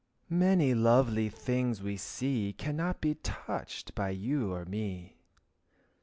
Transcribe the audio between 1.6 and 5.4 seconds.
we see Cannot be touched by you or me.